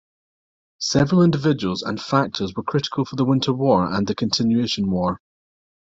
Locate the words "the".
3.17-3.23, 4.07-4.15